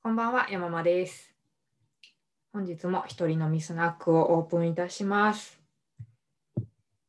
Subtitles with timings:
[0.00, 1.34] こんばんは、山間です。
[2.52, 5.60] 本日も一人飲みスナックをオープンいたします。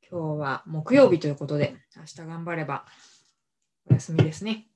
[0.10, 2.86] 今日は木曜日ということで、明日頑張れば
[3.89, 4.67] お休みですね。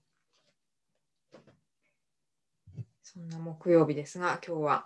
[3.02, 4.86] そんな木曜日ですが、今日は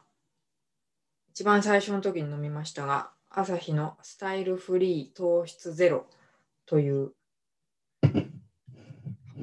[1.31, 6.07] 一番最初の時に飲みましたが、朝日のスタイルフリー糖質ゼロ
[6.65, 7.11] という
[8.01, 8.25] 発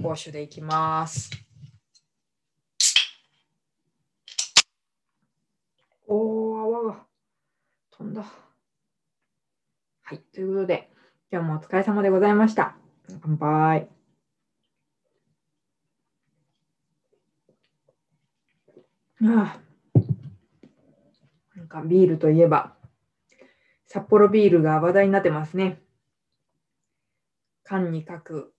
[0.03, 1.44] 泡酒でいきます。
[6.77, 6.97] お、
[7.93, 8.25] 飛んだ。
[10.03, 10.91] はい、ということで、
[11.31, 12.77] 今日もお疲れ様でございました。
[13.23, 13.89] 乾杯。
[19.23, 19.61] あ、
[21.55, 22.75] なんかビールといえば、
[23.87, 25.81] 札幌ビールが話題になってますね。
[27.63, 28.53] 缶に書く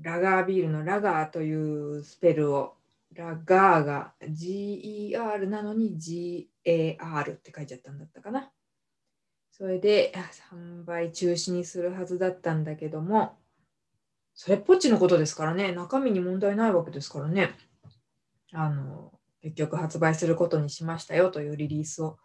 [0.00, 2.78] ラガービールのラガーというスペルを
[3.12, 8.50] ラガーが GER なのに G AR って書いちゃったんだったかな。
[9.50, 10.12] それで
[10.50, 13.38] 販売中止にするはずだったんだけども、
[14.34, 17.54] それっぽっちのことですからね、中身に問題ないわけですからね。
[18.52, 19.12] あの、
[19.42, 22.18] 結局発売することにしましたよというリリースを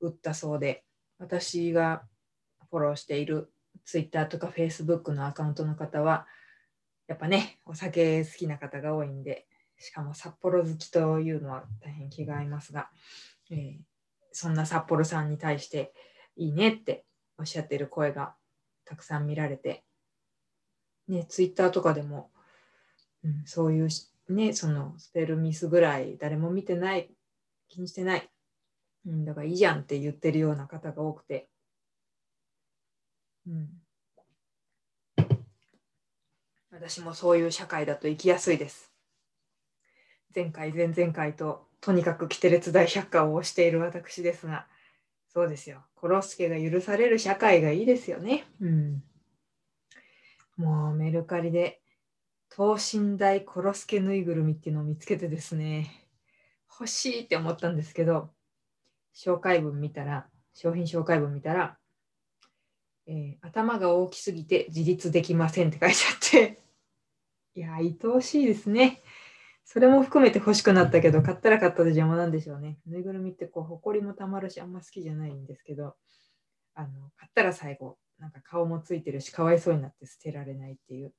[0.00, 0.84] 打ったそうで、
[1.18, 2.02] 私が
[2.70, 3.50] フォローしている
[3.84, 6.26] Twitter とか Facebook のアカウントの方は、
[7.08, 9.46] やっぱね、お酒好きな方が多いんで、
[9.78, 12.88] しかも札幌好きというのは大変気が合いますが、
[13.50, 13.78] えー、
[14.32, 15.92] そんな札幌さんに対して
[16.36, 17.04] いいねって
[17.38, 18.34] おっしゃってる声が
[18.84, 19.84] たくさん見られて、
[21.08, 22.30] ね、ツイッターとかでも、
[23.24, 23.88] うん、そういう
[24.28, 27.10] ね、そのスペルミスぐらい誰も見てない、
[27.68, 28.28] 気にしてない、
[29.06, 31.48] うん、だからいいじゃんって言ってるような方が多くて、
[33.46, 33.68] うん、
[36.72, 38.92] 私もそういう社会だと生きやすいです。
[40.34, 44.66] 前回、前々回ととにかくキテレツ大百科を推している私ですが、
[45.28, 45.84] そうですよ。
[45.94, 48.44] コロスケが許される社会がいいですよね。
[48.60, 49.02] うん。
[50.56, 51.80] もうメルカリで
[52.48, 55.90] 等身大コロスケぬいぐるみっていうのを見つけてですね、
[56.70, 58.30] 欲しいって思ったんですけど、
[59.14, 61.78] 紹介文見たら、商品紹介文見たら、
[63.06, 66.62] えー、頭が大きすぎて自立できませんって書いてあって、
[67.54, 69.02] いや、愛おしいですね。
[69.68, 72.78] それも含めて欲しくなったけど、買ったら買ったで邪魔なんでしょうね。
[72.86, 75.96] ぬいぐるみってこう、ほこりもたまるし、あんま好きじゃないんですけど、
[76.74, 81.12] あの買ったら最後、なんか顔もついてるし、かわいそうになって捨てられないっていう、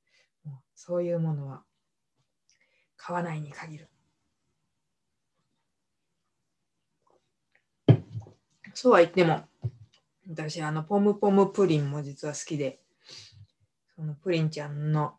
[0.44, 1.62] もうそういうものは
[2.96, 3.90] 買わないに限る。
[8.72, 9.42] そうは言っても、
[10.26, 12.80] 私、あの、ポムポムプリンも実は好きで、
[13.94, 15.18] そのプリンちゃんの、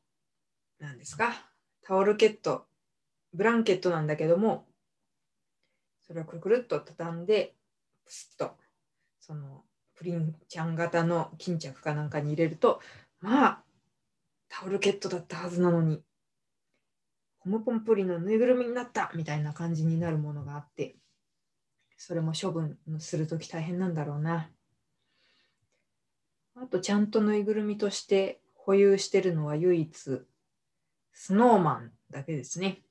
[0.80, 1.52] 何ですか、
[1.84, 2.69] タオルケット、
[3.34, 4.66] ブランケットなんだけども、
[6.02, 7.56] それをくるくるっと畳んで、
[8.06, 8.56] プスッと、
[9.20, 9.64] その
[9.96, 12.82] プリンちゃん型の巾着かなんかに入れると、
[13.20, 13.64] まあ、
[14.48, 16.02] タオルケットだったはずなのに、
[17.42, 20.96] ポムポムプリンのぬいぐるみになったみたいな感じになるものがあって、
[21.98, 24.50] それも処分するとき大変なんだろうな。
[26.56, 30.26] あと、ちゃんとぬいぐるみとして保有してるのは唯一、
[31.12, 32.82] スノーマンだけですね。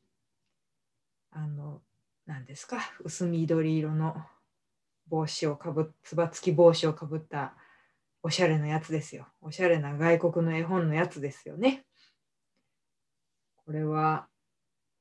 [1.30, 1.82] あの、
[2.26, 4.16] 何ですか、薄緑色の
[5.08, 7.54] 帽子をかぶつばつき帽子をかぶった
[8.22, 9.28] おしゃれなやつですよ。
[9.40, 11.86] おしゃれな外国の絵本のやつですよね。
[13.64, 14.28] これは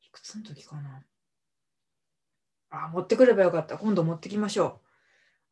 [0.01, 1.03] いくつの時かな
[2.69, 3.77] あ、持ってくればよかった。
[3.77, 4.81] 今度持ってきましょ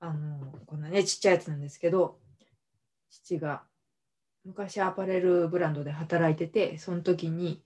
[0.02, 0.06] う。
[0.06, 2.20] あの、こんなね、ちっちゃいやつなんですけど、
[3.10, 3.64] 父が
[4.44, 7.64] 昔アパレルブランドで働いてて、その時に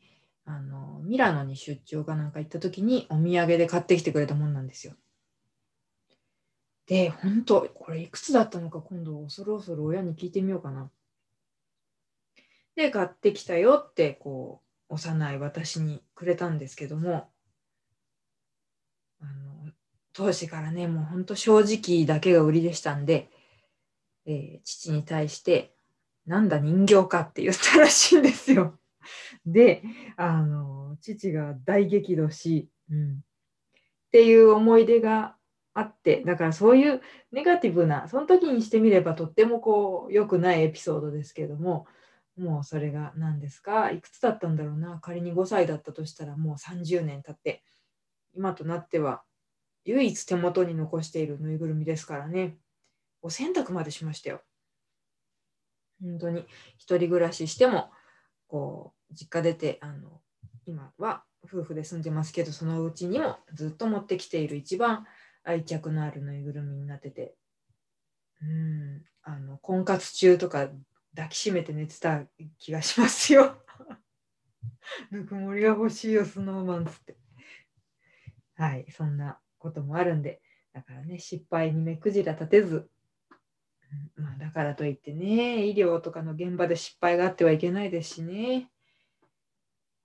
[0.50, 4.96] あのミラノに出張かなんか行った時にお土産で買ってきてくれたもんなんですよ。
[6.88, 10.90] で、本当これいくつだったのか今度恐る恐る親に聞いてみようかな。
[12.76, 17.30] で、買ってきたよってこう幼い私にくれたんですけども、
[19.22, 19.72] あの
[20.14, 23.30] 当時からね、もう本当正直だけが売りでしたんで、
[24.26, 25.76] えー、父に対して、
[26.26, 28.79] なんだ人形かって言ったらしいんですよ。
[29.46, 29.84] で、
[30.18, 33.16] あの、父が大激怒し、うん、っ
[34.12, 35.36] ていう思い出が
[35.74, 37.02] あって、だからそういう
[37.32, 41.88] ネガティブな、その時にしてみればとってもこう、良くないエピソードですけども、
[42.38, 47.64] もうそれが何ですかいくつだったんだろうな仮に5歳だったとしたらもう30年経って、
[48.34, 49.24] 今となっては
[49.86, 52.58] 唯一手元に残しているぬいぐるみですからね。
[53.22, 54.42] お洗濯までしましたよ。
[56.02, 56.46] 本当に
[56.78, 57.90] 一人暮らししても
[58.50, 60.20] こう実家出てあの
[60.66, 65.06] 今は夫婦で住んでますけどそのうちにもずっと持ってきている一番
[65.44, 67.36] 愛着のあるぬいぐるみになってて
[68.42, 70.68] うんあの婚活中とか
[71.16, 72.24] 抱きしめて寝てた
[72.58, 73.58] 気がしますよ。
[75.12, 77.18] ぬくもりが欲しいよスノーマンつって。
[78.56, 80.42] はいそんなこともあるんで
[80.74, 82.90] だからね失敗に目くじら立てず
[84.16, 88.70] まあ、だからといってね、医療とかの現場で失敗があってはいけないですしね。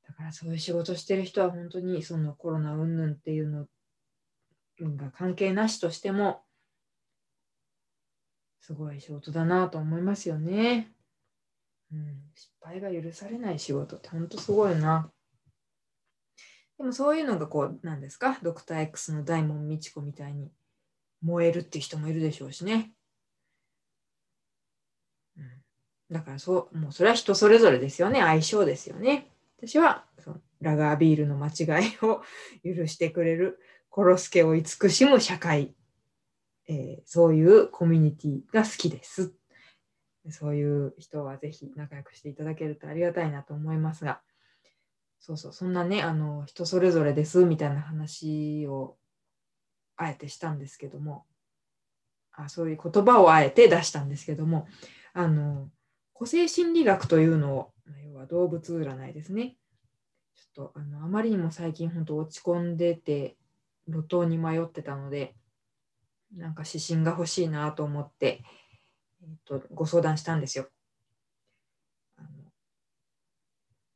[0.06, 3.66] だからそういう仕事してる人は本当にそのコロナ云々っていうの
[4.96, 6.42] が関係なしとしても、
[8.60, 10.90] すごい仕事だなと思いますよね。
[11.92, 15.10] うん、失敗が許されない仕事って本当すごいな。
[16.78, 20.50] でもそういうのがこう、なんですか、ドクター X の大門みち子みたいに
[21.22, 22.92] 燃えるっていう人もいるでしょうしね。
[26.10, 28.20] だからそう、もうそれは人それぞれですよね。
[28.20, 29.30] 相性ですよね。
[29.58, 32.22] 私はそのラガービールの間違いを
[32.64, 33.58] 許してくれる、
[33.94, 35.74] 殺すけを慈しむ社会、
[36.68, 39.32] えー、そういうコミュニティが好きです。
[40.30, 44.20] そういう人はぜひ仲良くしていただけるとありがたいなと思いますが、
[45.20, 48.96] そうそう、そんなね、あの人それぞれですみたいな話を
[49.96, 51.24] あえてしたんですけども、
[52.32, 54.66] あそういう言葉をあえて出したんですけども、
[55.12, 55.70] あの
[56.14, 57.72] 個性心理学というのを、
[58.02, 59.56] 要は動物占いですね。
[60.34, 63.36] ちょっとあのあまりにも最近本当落ち込んでて、
[63.88, 65.34] 路頭に迷ってたので、
[66.36, 68.42] なんか指針が欲しいなと思って、
[69.22, 70.68] えーと、ご相談したんですよ。
[72.16, 72.28] あの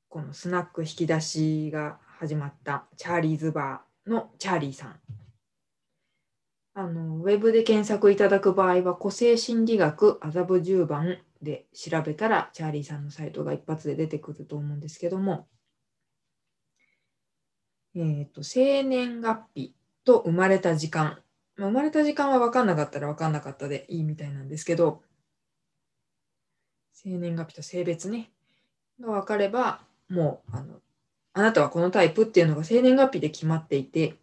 [0.09, 5.01] このスナック引き出しが始まったチャーリーズバーのチャーリーさん。
[6.75, 15.47] あのウェブで検索いただく場合は、個性心理学麻布十番で調べたら、チャーリーさんのサイトが一発で出てくると思うんですけども、
[17.95, 19.75] えーと、生年月日
[20.05, 21.23] と生まれた時間、
[21.57, 25.03] まあ、生まれた時間は分かんなかったら分かんなかったでいいみたいなんですけど、
[26.93, 28.31] 生年月日と性別ね、
[29.01, 30.81] が分かれば、もうあの、
[31.33, 34.17] あなたはこのタイプっていうのが生年月日で決まっていて、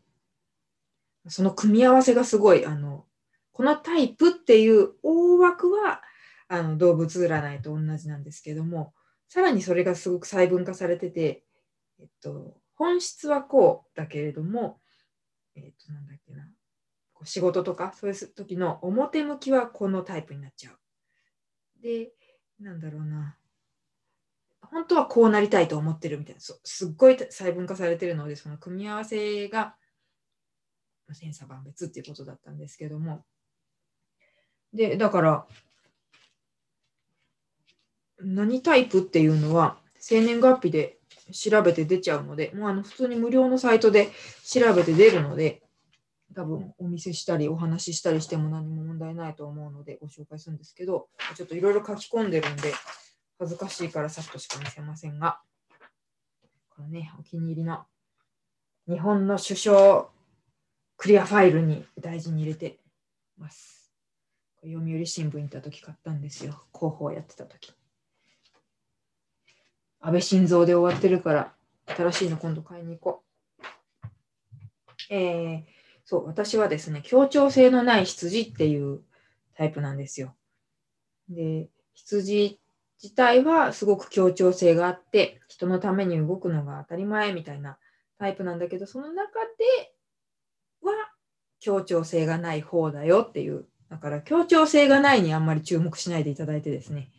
[1.27, 3.05] その組み合わせがすごい、あの、
[3.51, 6.01] このタイプっていう大枠は
[6.47, 8.93] あの動物占いと同じなんですけども
[9.27, 11.43] さらにそれがすごく細分化されてて、
[11.99, 14.79] えっと、本質はこうだけれども、
[15.55, 16.47] えっと、なんだっけな
[17.23, 21.81] 仕事とかそういう時の表向きはこのタイプになっちゃう。
[21.81, 22.11] で
[22.59, 23.35] なんだろうな
[24.61, 29.75] 本当はこうなりたいと思ってるみたいなすっごい細分化されてるのでその組み合わせが
[31.13, 33.23] 千差万別っていうことだったんですけども
[34.73, 35.45] でだから
[38.19, 40.97] 何タイプっていうのは生年月日で
[41.31, 44.11] 調べて出ちゃうので、もうあの普通に無料のサイトで
[44.45, 45.61] 調べて出るので、
[46.35, 52.73] 多分お見せしたりお話ししたりしても何も問題ないと思うのでご紹介するんですけど、ちょっといろいろ書き込んでるんで、
[53.39, 55.39] 恥ずかしいからさっとしか見せませんが、
[56.69, 57.85] これね、お気に入りの
[58.87, 60.09] 日本の首相
[60.97, 62.79] クリアファイルに大事に入れて
[63.37, 63.91] ます。
[64.63, 66.59] 読売新聞行った時買ったんですよ。
[66.73, 67.73] 広報やってた時。
[70.05, 71.51] 安倍晋三で終わってるから、
[71.87, 73.23] 新しいの今度買いに行こ
[74.03, 74.05] う。
[75.09, 75.63] えー、
[76.05, 79.01] そう、私はですね、協調性のない羊っていう
[79.57, 80.35] タイプなんですよ。
[81.27, 82.59] で、羊
[83.01, 87.79] 自体はすごく協調性があって、人のために動くのが当たり前みたいな
[88.19, 89.95] タイプなんだけど、その中で
[90.83, 90.93] は
[91.59, 93.65] 協調性がない方だよっていう。
[93.89, 97.09] だから協調性がないにあんまり注目しないでいただいてですね、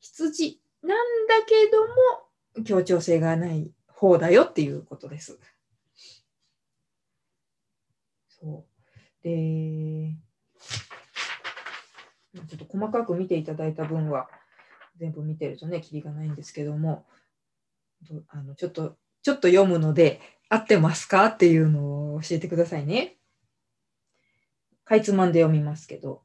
[0.00, 5.38] 羊なんだけども協調性がない方だよっていうことです。
[8.28, 10.14] そうで
[12.34, 14.28] ちょっと細かく見ていただいた分は
[15.00, 17.06] 全部見てるとね、きりがないんですけども、
[18.28, 23.16] あのちょっと、ちょっと読むので、合ってますかっていうのを教えてくださいね。
[24.84, 26.22] かいつまんで読みますけど、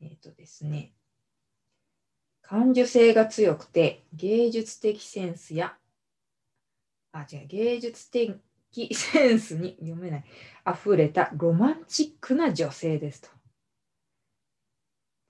[0.00, 0.92] えっ、ー、とですね、
[2.46, 5.74] 感受性が強くて芸術的センスや、
[7.12, 8.40] あ、違う、芸術的
[8.94, 10.24] センスに読めない、
[10.66, 13.28] 溢れたロマンチックな女性ですと。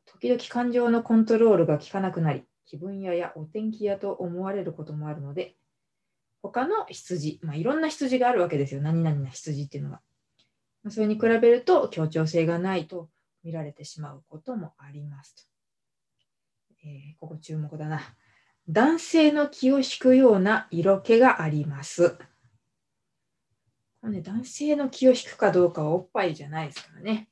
[0.06, 5.56] 時々感情のコントロールが効かなくなり、気分屋やお天気屋と思われることもあるので、
[6.42, 8.82] 他の羊、まあ、いろんな羊があるわけですよ。
[8.82, 10.00] 何々な羊っていうのが。
[10.90, 13.08] それに比べると協調性がないと
[13.42, 15.53] 見られてしまうこともありますと。
[16.84, 18.00] えー、ここ注目だな。
[18.68, 22.16] 男性の気を引くような色気があります。
[24.00, 27.28] これね、男性の気を引くかどうかはおっぱいじゃないですからね。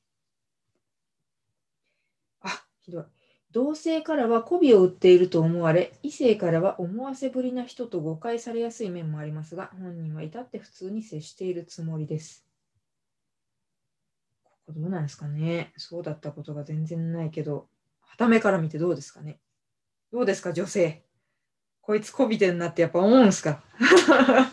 [2.40, 3.04] あ、ひどい。
[3.50, 12.46] 同性からは媚びを売っていると思われ、異性からは思わせぶりな人と誤解されやすい面もありますが、本人は至って普通に接しているつもりです。
[14.44, 17.68] ここどうなんですかねそうだったことが全然ないけど、
[18.00, 19.41] はためから見てどうですかね
[20.12, 21.02] どうですか、女性。
[21.80, 23.64] こいつこびてんなってやっぱ思うんすか？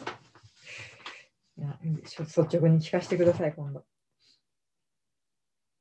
[1.57, 3.85] いや率直に聞かせてください、今度。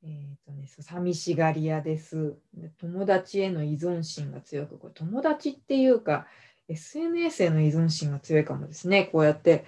[0.03, 2.37] えっ、ー、とね、寂しがり屋です。
[2.77, 6.27] 友達への依存心が強く、これ友達っていうか、
[6.67, 9.05] SNS への依存心が強いかもですね。
[9.05, 9.65] こうやって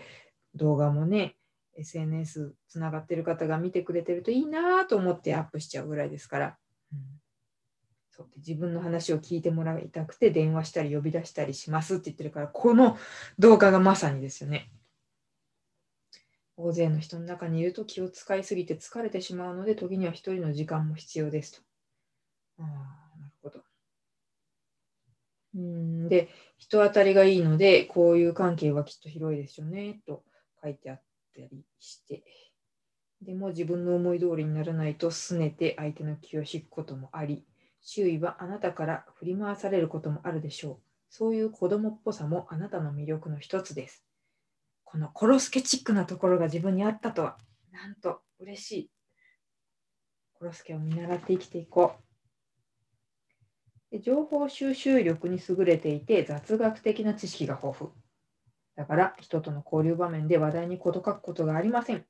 [0.55, 1.37] 動画もね、
[1.75, 6.57] SNS つながってる方が見てくれてるといいなと思ってアップしちゃうぐらいですから、
[6.91, 6.99] うん、
[8.21, 12.97] そう自分の話を聞いてもらいたくて電話したり呼び出したりしますって言ってるから、この
[13.39, 14.71] 動画がまさにですよね。
[16.55, 21.61] 大勢の人の中にいると気を使いすぎて疲れてしまうので、時には一人の時間も必要ですと。
[22.59, 23.63] ああ、なるほど。
[25.55, 30.23] うんで、人当たりがいいので、こういう関係はきっと広いでしょうね、と
[30.61, 31.01] 書いてあっ
[31.33, 32.23] たりして。
[33.21, 37.45] でも自分の思い通りにならないと拗ねて相手の気を引くこともあり、
[37.81, 40.77] 周囲はあなたから振り回されることもあるでしょう。
[41.09, 44.05] そういう子供っぽさもあなたの魅力の一つです。
[44.83, 47.37] このコロスケチックなところが自分にあったとは、
[47.71, 48.91] なんと嬉しい。
[50.33, 52.01] コロスケを見習って生きていこう。
[53.91, 57.91] で情報収集力に優れていて雑学的な知識が豊富。
[58.75, 62.05] だから人との交流場面で話題に事欠くことがありません。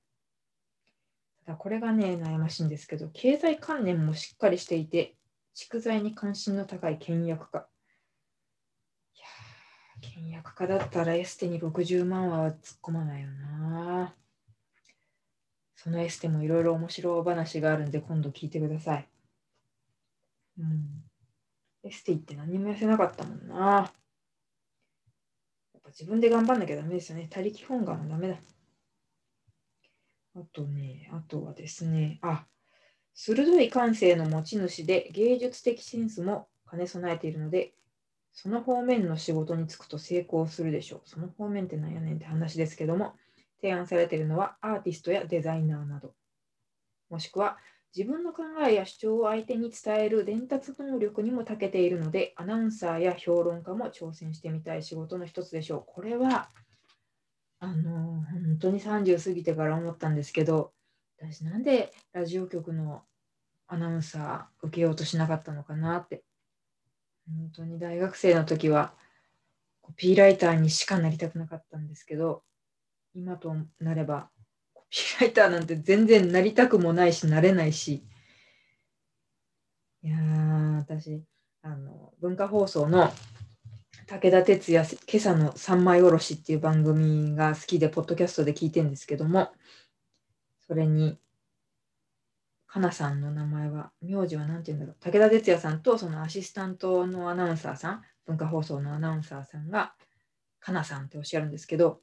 [1.46, 5.16] ただこれがね、悩ましいんですけど、経済関連もしっかりしていて、
[5.54, 7.68] 蓄財に関心の高い倹約家。
[9.16, 9.26] いや
[10.02, 14.16] 倹約家だったらエステに60万は突っ込まないよな。
[15.76, 19.08] そのエステもいろいろ面白い話があるんで今度聞いてください。
[20.60, 21.04] うん。
[21.84, 23.92] エステ行って何も痩せなかったもんな。
[25.74, 27.28] やっぱ自分で頑張んなきゃダメですよね。
[27.32, 28.38] 他力本願はダメだ。
[30.36, 32.46] あとね、あとはですね、あ、
[33.14, 37.74] 鋭い感性の持ち主で芸術的センスも兼ね備えているので、
[38.34, 41.02] その方面の仕事に就くと成功するでしょう。
[41.06, 43.14] その方面ってなんやねんって話ですけども、
[43.62, 46.14] 提案されているのはアーティストやデザイナーなど、
[47.10, 47.58] もしくは
[47.96, 55.84] 自分の考えや主張を相手に伝える伝達能力にも長けているので、アナウンサーや評論家も挑戦してみたい仕事の一つでしょう。
[55.86, 56.50] これは、
[57.60, 60.74] あの、本当に30過ぎてから思ったんですけど、
[61.22, 63.04] 私なんでラジオ局の
[63.68, 66.24] アナウンサー受けようとしなかったのかなって
[67.28, 68.94] 本当に大学生の時は
[69.82, 72.42] コピーライターにしかなりたくなかったんですけど
[73.14, 74.30] 今となれば
[74.74, 78.04] コピーライターなんて全然なりたくもないしなれないし
[80.04, 81.22] いやー私
[81.62, 83.14] あの文化放送の
[84.08, 89.52] 武田鉄矢今朝の三枚おろしっていう番組が好きでポッドキャストで聞いてるんですけども
[90.72, 91.18] それに
[92.66, 94.96] かなさんの名前は、名字は何て言うんだろう。
[95.04, 99.94] 武田鉄矢さんとそのアシスタントのアナウンサーさん、文化放送のアナウンサーさんが、
[100.62, 102.00] かなさんっておっしゃるんですけど、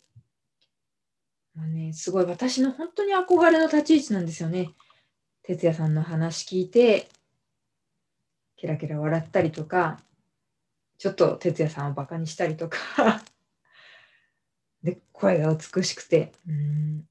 [1.55, 4.69] まあね、すごい私の本当に憧れの立ち位置なんですよね。
[5.45, 7.09] 哲也さんの話聞いて、
[8.59, 9.99] ケラケラ笑ったりとか、
[10.99, 12.79] ちょっと哲也さんをバカにしたりとか
[14.85, 17.09] で、声が美しくて、うん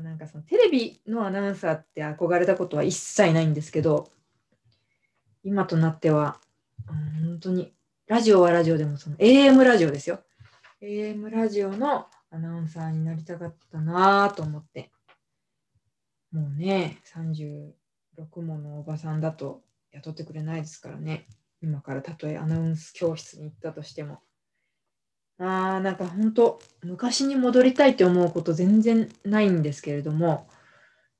[0.00, 4.10] なんかそのテレビのアナウンサーって憧れたことは一切ないんですけど
[5.44, 6.38] 今となっては、
[6.88, 7.72] うん、本当に
[8.06, 10.20] ラジオはラジオでもその AM ラジオですよ。
[10.80, 14.90] AM ラジオのアナウンサーになりたかったなと思って。
[16.32, 19.62] もうね36ものおばさんだと
[19.92, 21.26] 雇ってくれないですからね。
[21.62, 24.20] 今からたとえアナウンス教室に行ったとしても。
[25.38, 30.48] ああ、なんか本当、昔に戻りたいって思うこと全然ないんですけれども、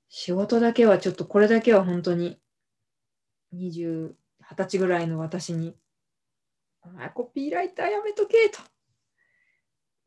[0.09, 2.41] 仕事だけはちょっとこれだけは本当に
[3.53, 5.77] 20、20歳ぐらいの私に、
[6.83, 8.61] お前コピーライターやめとけと。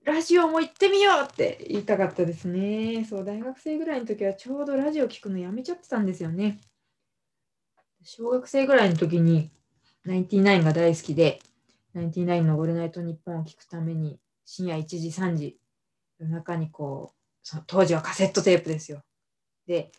[0.04, 3.06] ラジオも行ってみようって言いたかったですね。
[3.06, 6.60] そう、大学生ぐらいの時はちょうどラジオ聞くのやめちゃってたんですよね。
[8.04, 9.52] 小学生ぐらいの時に、
[10.04, 11.40] ナインティナインが大好きで、
[11.94, 15.58] ナインティナインのオールナイトニッポンを聞くために深夜1時3時
[16.20, 19.02] 夜中にこうその当時はカセットテープですよ
[19.68, 19.92] で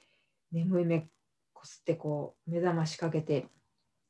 [0.53, 1.09] 眠い目
[1.53, 3.47] こすってこう目覚ましかけて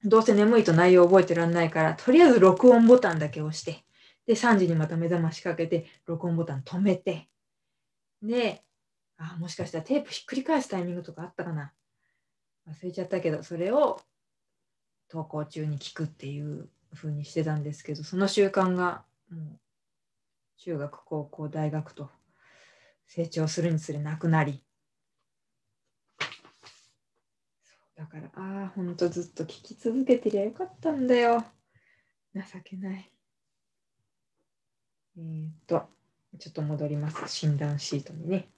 [0.04, 3.84] どうせ眠いと内容覚えてらんないからとりあえず録音ボタンだけ押して
[4.26, 7.28] で、3時にまた目覚ましかけて、録音ボタン止めて、
[8.22, 8.62] で、
[9.18, 11.72] あ、もしかしたらテープひっくり返すタイミングとかあったかな。
[12.68, 14.00] 忘れちゃったけど、それを
[15.10, 19.60] 登校中に聞くっていう風にしてたんですけど、その習慣がもう
[20.58, 22.10] 中学、高校、大学と
[23.06, 24.64] 成長するにつれなくなり、
[27.96, 31.44] だから、ああ、ほんとずっと聞き続けてりゃよかったんだよ。
[32.34, 33.10] 情けない。
[35.18, 35.88] えー、っと、
[36.38, 37.28] ちょっと戻ります。
[37.28, 38.48] 診断シートにね。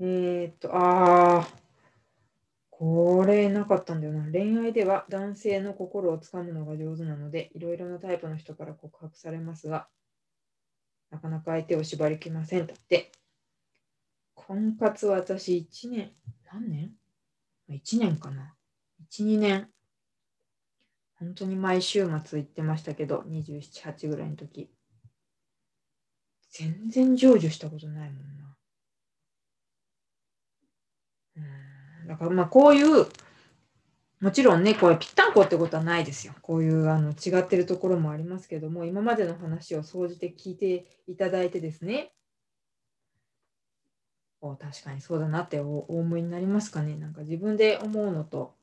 [0.00, 1.48] えー、っと、ああ、
[2.78, 4.30] これなかったんだよな。
[4.30, 9.88] 恋愛では男性の心をつかむのが上手なので、いろいろなタイプの人から告白されますが、
[11.10, 12.68] なかなか相手を縛りきません。
[12.68, 13.10] だって、
[14.36, 16.12] 婚活は私1年、
[16.52, 16.92] 何年
[17.68, 18.54] ？1年かな。
[19.10, 19.68] 1、2年。
[21.16, 24.70] 本当に毎週末行ってましたけど、27、8ぐらいの時。
[26.50, 28.56] 全然成就したことないもんな。
[31.36, 31.44] うん。
[32.08, 33.06] だからまあこういう、
[34.20, 36.34] もちろんね、これぴったんこってことはないですよ。
[36.42, 42.12] こういうあの違ってるところもありますけども、今までの話を総じて聞いていただいてですね、
[44.40, 46.96] お確かにそうだなってお思いになりますかね。
[46.96, 48.54] なんか自分で思うのと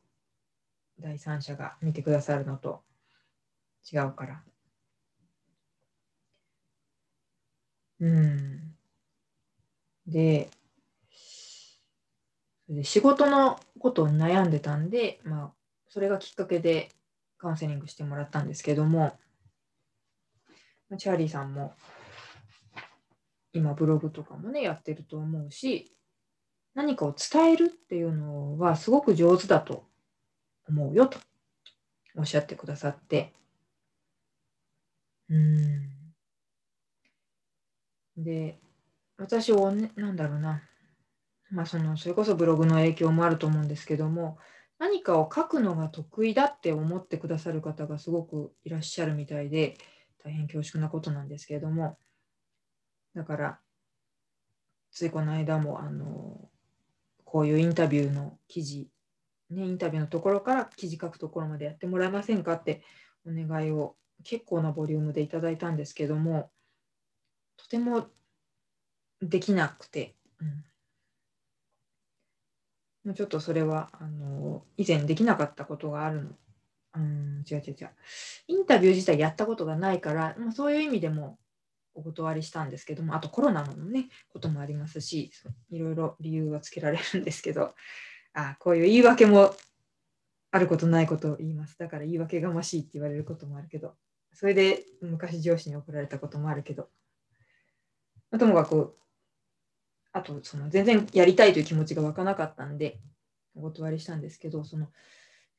[0.99, 2.81] 第三者が見てくださるのと
[3.91, 4.43] 違うから。
[7.99, 8.75] うん。
[10.07, 10.49] で
[12.83, 15.53] 仕事のことに悩んでたんで、まあ、
[15.87, 16.89] それがきっかけで
[17.37, 19.17] カウンセリングしてもらったんですけども、
[20.97, 21.73] チャーリーさんも
[23.53, 25.91] 今ブログとかもね、やってると思うし、
[26.73, 29.85] 何かを伝えるっていうのはすごく上手だと
[30.67, 31.17] 思うよと
[32.17, 33.31] おっしゃってくださって。
[35.29, 35.95] うん。
[38.17, 38.59] で、
[39.17, 40.61] 私をね、なんだろうな。
[41.49, 44.37] まあその、それこそブログの影響もあると思うんですけども、
[44.77, 49.77] 何かを書くのが得意だって思ってくださる方がすごくいらっしゃるみたいで、
[50.23, 51.97] 大変恐縮なことなんですけれども、
[53.13, 53.59] だから、
[54.91, 56.49] ついこの間も、あの、
[57.23, 58.89] こういうインタビューの記事、
[59.49, 62.83] ね、インタビューのところから記事書くところまでやってもらえませんかって
[63.25, 66.51] お願いを結構なボリュームでいただいたんですけども、
[67.57, 68.07] とても
[69.21, 70.65] できなくて、うん、
[73.13, 76.29] ちょっとそれはあの以前できなかったことがあるの。
[76.95, 77.89] うん、違う違う違う。
[78.47, 81.37] インタビュー自体やったことがないから、まあ、そういう意味でも
[81.93, 85.31] お断りしたんですけども、あとコロナのね、こともありますし、
[85.69, 87.75] いろいろ理由はつけられるんですけど、
[88.33, 89.53] あこういう言い訳も
[90.51, 91.77] あることないことを言います。
[91.77, 93.95] だから言い訳がましいって言われることもあるけど、
[94.33, 96.89] それで昔上司に怒られたこともあるけど、
[98.31, 98.95] まあ、ともかく、
[100.15, 103.01] あとその全然やりたいという気持ちが湧かなかったんで、
[103.53, 104.87] お断りしたんですけど、その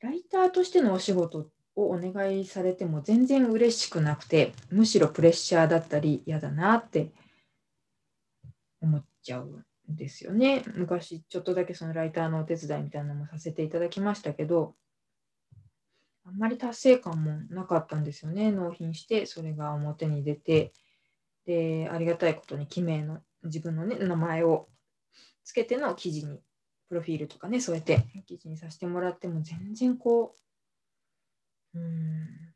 [0.00, 7.12] ライターとしてのお仕事をお願いされても全然嬉しくなくて、むしろプレッシャーだったり嫌だなって
[8.80, 10.62] 思っちゃうんですよね。
[10.74, 14.74] 昔ちょっとだけそのライターのお手伝いみたいなのもさせていただきましたけど、
[16.24, 18.50] あんまり達成感もなかったんですよね。
[18.52, 20.72] 納品して、それが表に出て、
[21.44, 24.68] で、ありがたいことに記名の自分の、ね、名前を
[25.44, 26.40] つけての記事に、
[26.88, 30.34] プロフィールとかね、添えて記事にさせてもらっても全然こ
[31.74, 32.46] う、うん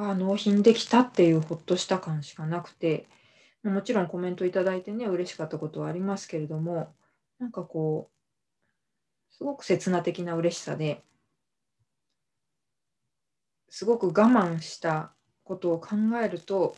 [0.00, 3.08] あ納品できたっていうほっとした感しかなくて
[3.64, 6.94] もちろんコメントいただいてね嬉しかったことはありますけれども
[7.40, 11.02] なんかこうすごく刹那的な嬉しさで
[13.68, 16.76] すごく我慢したことを考えると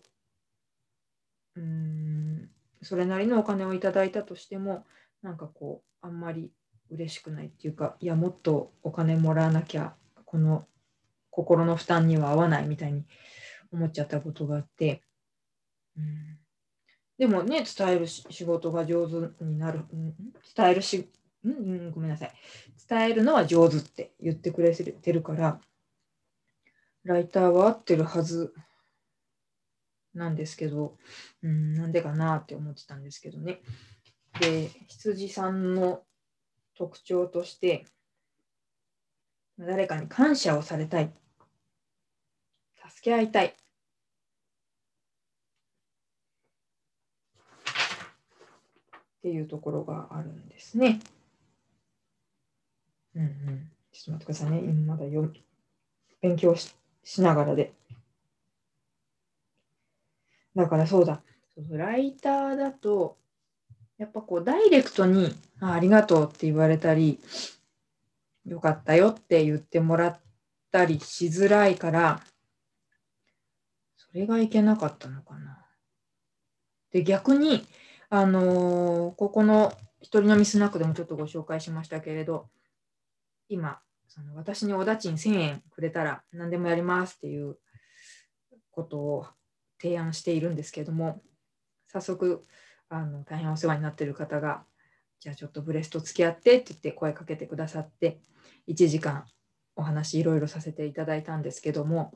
[1.56, 2.39] うん
[2.82, 4.84] それなりのお金をいただいたとしても
[5.22, 6.50] なんかこうあんまり
[6.90, 10.66] 嬉しくないっていうかいやもっとお金もらわなきゃこの
[11.30, 13.04] 心の負担には合わないみたいに
[13.72, 15.02] 思っちゃったことがあって、
[15.96, 16.38] うん、
[17.18, 20.14] でもね伝える仕事が上手になる、うん、
[20.56, 21.08] 伝えるし、
[21.44, 22.32] うん、うん、ごめんなさい。
[22.88, 25.60] 伝えるのは上手って言ってくれてるから
[27.04, 28.52] ライターは合ってるはず。
[30.14, 30.96] なんですけど、
[31.42, 33.60] うん、なんでかなって思ってたんですけどね。
[34.40, 36.02] で、羊さんの
[36.74, 37.86] 特徴として、
[39.58, 41.12] 誰かに感謝をされたい。
[42.88, 43.46] 助け合いたい。
[43.46, 43.54] っ
[49.22, 50.98] ていうところがあるんですね。
[53.14, 53.70] うんうん。
[53.92, 54.58] ちょっと待ってくださいね。
[54.60, 55.30] 今まだよ
[56.22, 57.79] 勉強ししながらで。
[60.54, 61.22] だからそうだ、
[61.70, 63.18] ライターだと、
[63.98, 67.20] やっぱこうダイレクトにありがとうって言われたり、
[68.46, 70.20] よかったよって言ってもらっ
[70.72, 72.20] たりしづらいから、
[73.96, 75.66] それがいけなかったのかな。
[76.90, 77.64] で、逆に、
[78.08, 82.48] あのー、ここの一人飲みスナックでもちょっとご紹介しましたけれど、
[83.48, 87.58] 今、その私におだちん1000円くれたら何でもやりますっていう
[88.72, 89.26] ことを
[89.80, 91.22] 提案しているんですけれども、
[91.88, 92.46] 早速、
[92.88, 94.64] あの大変お世話になっている方が、
[95.20, 98.20] じゃあちょっとブレスト付き合ってって言って声かけてくださって、
[98.68, 99.24] 1時間
[99.76, 102.12] お話いろいろさせていただいたんですけども、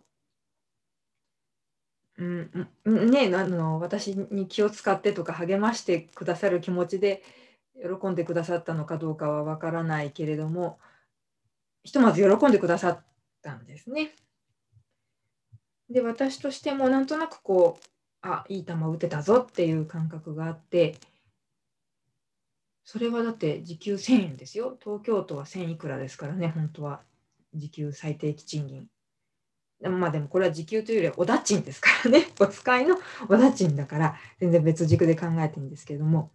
[2.16, 7.22] うん、ねあの私に気を使ってとか励ましてくださる気持ちで
[7.74, 10.78] 喜んでくださったのかどうかはわからないけれども
[11.82, 13.04] ひとまず喜んでくださっ
[13.42, 14.14] たんですね。
[15.90, 17.84] で私としてもなんとなくこう
[18.22, 20.96] あいい球打てたぞっていう感覚があって
[22.84, 24.76] それはだって時給1000円ですよ。
[24.82, 27.00] 東京都は1000いくらですからね本当は。
[27.54, 28.88] 時給最低賃金。
[29.80, 32.26] まあでもこれは時給というよりはおだちんですからね。
[32.40, 32.96] お使いの
[33.28, 36.30] おだちんだから全然別軸で考えてるんですけども。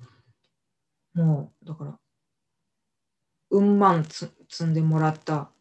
[1.14, 2.00] もうだから
[3.52, 4.32] うんまん積
[4.64, 5.52] んでもらった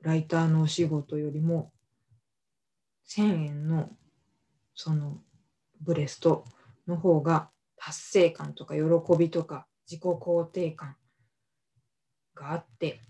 [0.00, 1.72] ライターのお仕事よりも
[3.08, 3.90] 1000円の
[4.74, 5.18] その
[5.80, 6.44] ブレスト
[6.86, 8.82] の方が達成感とか喜
[9.18, 10.96] びとか自己肯定感
[12.34, 13.00] があって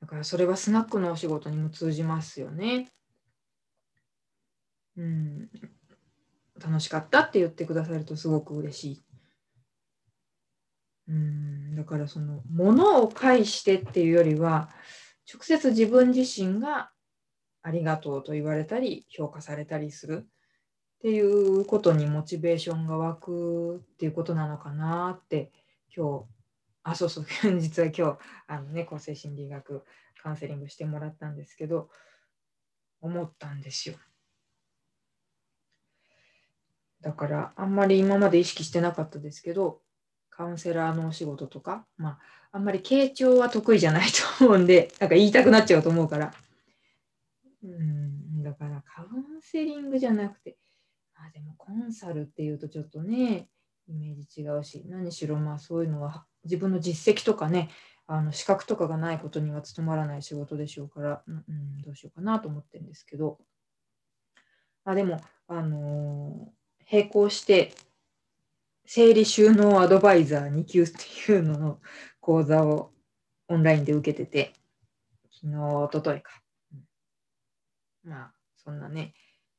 [0.00, 2.90] だからそれはスナックのお仕事にも通じますよね。
[4.96, 5.48] うん、
[6.60, 9.04] 楽しかったって言ってくださるとすごく嬉しい。
[11.08, 14.70] うんだからその物を介してっていうよりは
[15.32, 16.90] 直接自分自身が
[17.62, 25.50] ありがとうと言われたり評価されたりするっていうことにモチベーションが湧くっていうことなのかなって
[25.94, 26.24] 今日
[26.84, 27.24] あそうそう
[27.60, 29.84] 実は今日あの、ね、厚生心理学
[30.22, 31.88] カウンセリングしてもらったんですけど
[33.00, 33.96] 思ったんですよ。
[37.00, 39.82] だからあんまり今まで意識してなかったですけど
[40.30, 42.18] カウンセラーのお仕事とか、まあ、
[42.52, 46.32] あんまり傾聴は得意じゃないと思うんでなんか言いたくなっちゃうと思うから
[47.64, 50.56] うんだからカウンセリングじゃなくて
[51.14, 53.48] まあでもコンサルっていうとちょっとね
[53.88, 57.70] イメージ違うし何しろまあそういうのは自分の実績とかね
[58.06, 63.38] あの資格とかがないことには務まらない仕事でしょうから、うん、どうしようかなと思ってるんですけど。
[64.84, 67.72] あでも、あのー、並行して
[68.84, 71.78] 整理収納アドバイザー2級っていうのの
[72.20, 72.92] 講座を
[73.48, 74.52] オンラインで受けてて
[75.32, 76.41] 昨日おとといか、
[78.04, 79.14] まあそんなね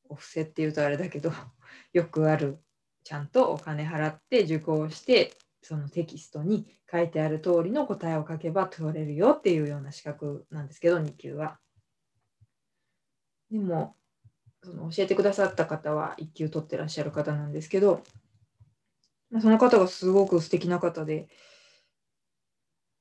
[0.08, 1.32] お布施っていうとあれだけど
[1.92, 2.58] よくある
[3.02, 11.58] ちゃんとお金払って受講してそのテキストに書いてある通りの答えを書けば取れるよっていうような資格なんですけど2級は。
[13.50, 13.96] でも
[14.62, 18.02] その教えてくださった方は1級取ってらっしゃる方なんですけど
[19.30, 21.28] まあその方がすごく素敵な方で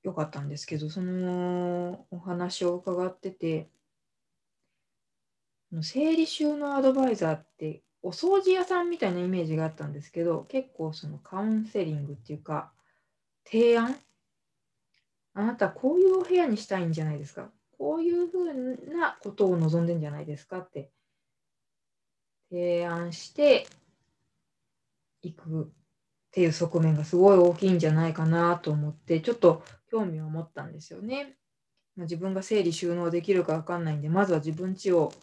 [0.04, 3.70] よかったんですけどそのお話を伺ってて
[5.82, 12.72] 整理収納アドバイザーってお掃除屋さんみたいなイメージがあったんですけど結構そのカウンセリングっていうか
[13.46, 13.96] 提案？
[15.34, 17.50] あなたこういうお部屋にしたいんじゃないですか？
[17.80, 18.54] こういうふう
[18.96, 20.60] なことを望んでんじゃないですか？
[20.60, 20.92] って
[22.52, 23.66] 提案して
[25.24, 25.68] いくっ
[26.32, 31.36] ていう側面がすごい大きいんじゃないかなと思ってちょっと興味を持ったんですよね。
[31.98, 35.14] 自分が整理収納できるか分かんないんでまずは自分家を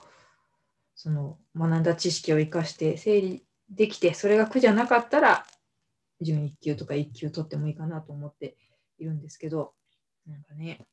[1.02, 5.46] その学んだ知識を生かして整理できてそれが苦じゃなかったら
[6.20, 8.54] 準1級とか1級取ってもいいかなと思って
[8.98, 9.72] いるんですけど
[10.26, 10.86] なんかね。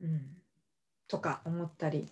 [0.00, 0.36] うん。
[1.08, 2.06] とか思ったり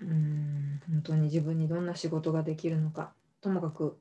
[0.00, 0.80] うん。
[0.88, 3.98] 本当に自分にどんな仕事ができるのかともかく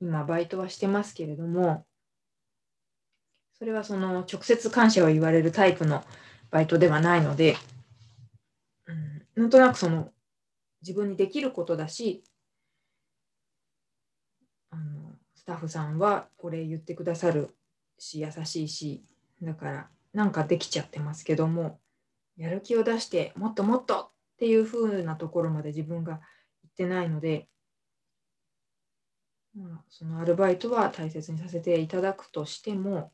[0.00, 1.86] 今バイトはしてますけれども
[3.56, 6.02] それはその直接感謝を言われるタイプの
[6.50, 7.56] バイトではないので
[9.36, 10.10] なんとなくその
[10.82, 12.22] 自分にできることだし
[14.70, 17.56] あのスタッフさんはこれ言ってくださる
[17.98, 19.04] し優しいし
[19.42, 21.80] だからなんかできちゃってますけども
[22.36, 26.18] やる気を出してもっともっとっていう風なところまで自分が行
[26.68, 27.48] ってないので、
[29.56, 33.12] まあ、そのアルバイトは大切にさせていただくとしても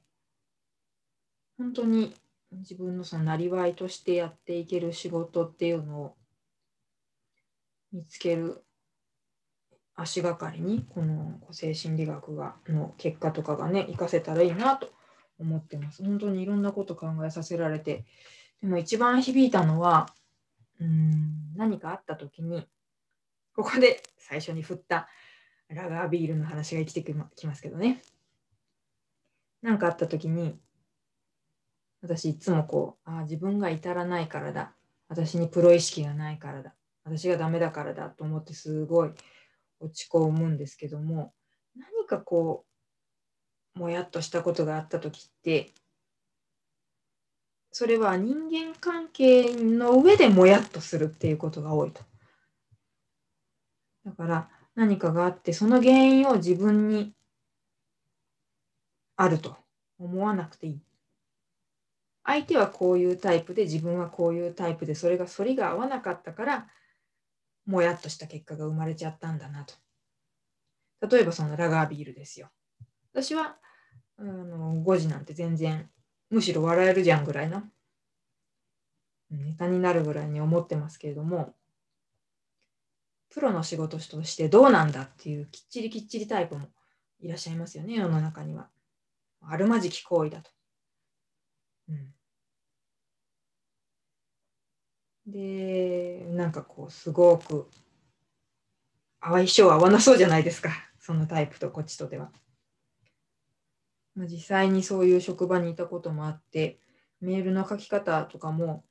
[1.59, 2.15] 本当に
[2.53, 6.17] 自分のそのなりわいとしてやっていける仕事っていうのを
[7.93, 8.65] 見つける
[9.95, 14.91] 足がかりにこの個性心理学がの結果とかがね活かせたらいいなと
[15.39, 16.05] 思ってます。
[16.05, 18.05] 本当にいろんなこと考えさせられて
[18.61, 20.09] でも一番響いたのは
[20.81, 22.67] うん何かあった時に
[23.55, 25.09] ここで最初に振った
[25.69, 28.03] ラガービールの話が生きてきますけどね。
[29.63, 30.59] 何かあった時に
[32.03, 34.73] 私いつもこうあ自分が至らないからだ
[35.09, 39.11] 私にプロ意識がないからだ私がダメだからだと思ってすごい
[39.81, 41.33] 落ち込むんですけども
[41.77, 42.65] 何かこ
[43.77, 45.73] うもやっとしたことがあった時って
[47.73, 52.03] それは人間関係の上でもやっとするっていうことが多いと。
[54.05, 57.13] だから何かがあってその原因を自分に
[59.17, 59.57] あると
[59.99, 60.81] 思わなくていい。
[62.25, 66.67] 相手はこういうタイプで自分はこういうタイプでそれが反りが合わなかったから
[67.67, 69.75] もやっとした結果が生まれちゃったんだなと。
[71.09, 72.51] 例えばそのラガービールですよ。
[73.13, 73.57] 私は
[74.19, 75.89] あの5時なんて全然
[76.29, 77.63] むしろ笑えるじゃんぐらいの
[79.31, 81.55] ネタになるぐらいに思ってますけれども
[83.31, 86.69] プロの仕事としてどうなんだっていうきっちりきっちりタイプも
[87.21, 88.69] いらっしゃいますよね世の中には。
[89.43, 90.51] あるまじき行為だと。
[95.27, 97.69] でなんかこうすごく
[99.21, 100.71] 相性合わなそうじゃないですか。
[100.99, 102.33] そのタイプとこっちとでは。
[104.15, 106.81] ま、実際にそういう職場にいたこともあって
[107.21, 108.85] メールの書き方とかも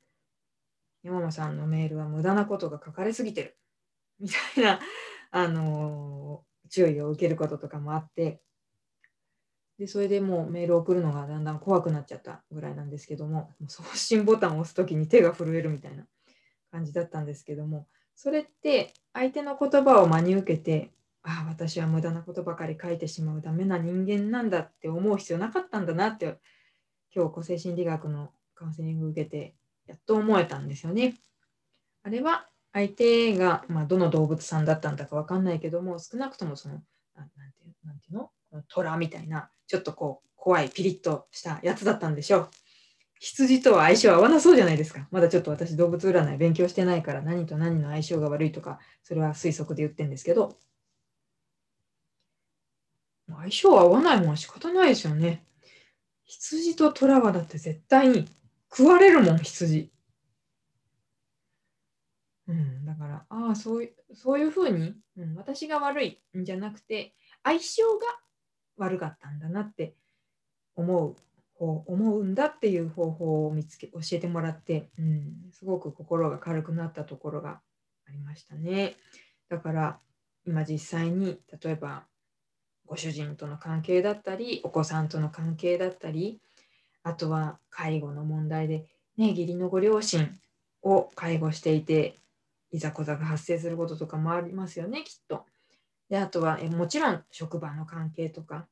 [1.02, 3.58] 山間さんのメールは無駄なことが書かれすぎてる。
[4.18, 4.80] みたいな、
[5.30, 8.40] あのー、注意を受けることとかもあって
[9.80, 16.04] でそれでもうメール送るのがだんだん怖くなっちゃったぐらいなんですけども送信ボタンを押す時に手が震えるみたいな
[16.70, 20.90] 感じだったんですけどもそれって相手の言葉を真に受けて
[21.22, 26.36] ああ私は無駄なことばかり書いてしまうダメな人間なんだって思う必要なかったんだなって
[27.16, 29.54] 今日個性心理学のカウンセリング受けて
[29.86, 31.14] やっと思えたんですよね。
[32.02, 36.82] あれは相手が、まあ、どの動物さんだったんだか分かんないけども少なくともその
[37.16, 38.30] なんていうなんていうの？
[38.68, 42.50] 虎みたいなちょっとこう怖いピリッとしたやつだったんでしょう。
[43.20, 45.06] 羊とは相性合わなそうじゃないですか。
[45.12, 50.56] まだちょっと私動物占い勉強してないから何と何の相性が悪いとかそれは推測で言ってるんですけど
[53.28, 55.44] 相性合わないもんは仕方ないですよね。
[56.24, 58.28] 羊と虎はだって絶対に
[58.70, 59.92] 食われるもん、羊。
[62.48, 68.06] うん、だから、ああ、そういうそういうふうに、うん、私が悪いんじゃなくて、相性が
[68.80, 69.94] 悪かったんだなって
[70.74, 71.16] 思う
[71.60, 77.60] 方思うんだっていう方法を見つけ教えてもらって、うん、すごく心が軽くなったところが
[78.08, 78.96] ありましたね。
[79.50, 79.98] だから
[80.46, 82.04] 今実際に例えば
[82.86, 86.40] ご主人との関係だったりお子さんとの関係だったり
[87.02, 90.30] あとは介護の問題で、ね、義理のご両親
[90.82, 92.14] を介護していて
[92.72, 95.44] いざこざが発生することとかもありますよねきっと。
[96.10, 98.68] であとはえもちろん職場の関係とか。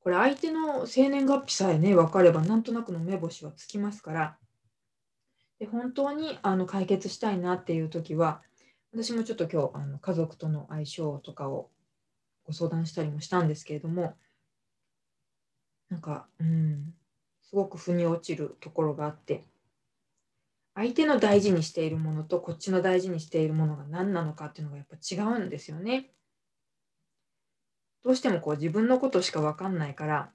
[0.00, 4.38] これ相手の生年月日さえね分かればなんとなくの目星はつきますから。
[5.58, 8.42] で本当にあの解決したいなっていう時は
[8.92, 11.70] 私もちょっと今日あの家族との相性とかを
[12.44, 14.16] ご相談したりもしたんですけれども。
[15.88, 16.94] なんかうん
[17.42, 19.47] すごく腑に落ちるところがあって。
[20.78, 26.12] 相手の大事にしているものとこっちの大事にしているものが何なのかっていうのがやっぱ違うんですよね。
[28.04, 30.30] どうしてもこう自分のことしか分かんないから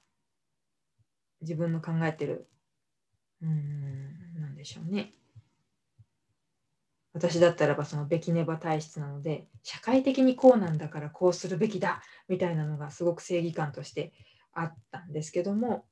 [1.40, 2.50] 自分の考えてる
[3.42, 5.14] うーんなんでしょうね
[7.14, 14.12] 私だったらばそのべきねば体質なので社会的にこうなんだからこうするべきだみたいなのがすごく正義感として
[14.52, 15.86] あったんですけども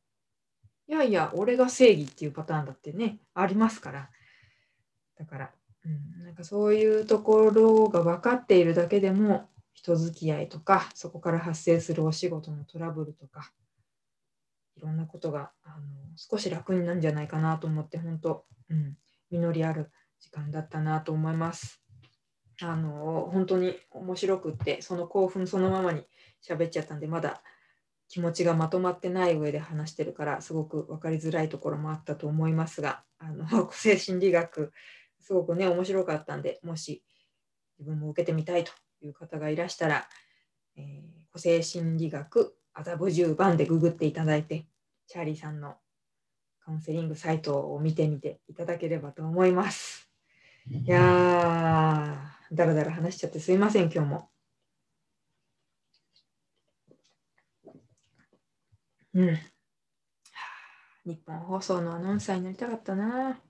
[0.90, 4.10] いやいや俺が正義っていうパターンだってねありますから
[5.22, 5.52] だから、
[5.86, 5.90] う
[6.22, 13.52] ん、なんかそういうところが分かっているだけでも人付き合いとかそこから発生するお仕事のトラブルとか
[14.76, 15.76] いろんなことがあの
[16.16, 18.98] 少し楽になるんじゃないかなと思って本当、うん、
[19.30, 21.82] 実りある時間だったなと思います。
[22.64, 26.04] あの本当に面白くってその興奮そのままに
[26.48, 27.42] 喋っちゃったんでまだ
[28.08, 34.74] 気持ちがまとまってない上で話してるからすごく分かりづらいところもあったと思いますがあの 個性心理学
[35.22, 37.04] すごくね面白かったんでもし
[37.80, 40.08] 自分も受けてみたいという方がいらしたら、
[40.76, 44.66] えー、個性心理学麻布十番でググっていただいて
[45.08, 45.76] チャーリーさんの
[46.64, 50.10] カウンセリングサイトを見てみていただければと思います。
[50.70, 54.30] いやー、だらだら話しちゃってすいません、今日も。
[59.14, 59.38] うん。
[61.04, 63.42] 日本放送のアナウンサーになりたかったな。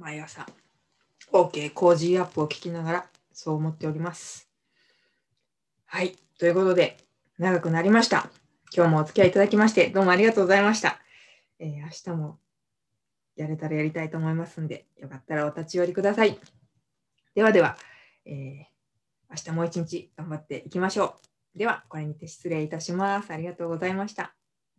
[0.00, 0.46] 毎朝、
[1.30, 4.48] OK コージーアップを聞きながら、そう思っております。
[5.84, 6.16] はい。
[6.38, 6.96] ということで、
[7.38, 8.30] 長くなりました。
[8.74, 11.00] 今日もお付き合いいただきまして、どうもありがとうございました。
[11.58, 12.38] えー、明日も
[13.36, 16.40] やれたらやりたいと思いますんで、よかったらお立ち寄りください。
[17.34, 17.76] ではでは、
[18.24, 18.64] えー、
[19.28, 21.16] 明日もう一日頑張っていきましょ
[21.54, 21.58] う。
[21.58, 23.30] では、これにて失礼いたします。
[23.34, 24.34] ありがとうございました。